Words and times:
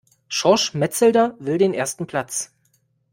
Schorsch 0.29 0.73
Metzelder 0.73 1.35
will 1.37 1.59
den 1.59 1.75
ersten 1.75 2.07
Platz. 2.07 2.51